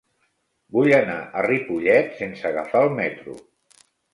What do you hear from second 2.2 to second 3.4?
sense agafar el metro.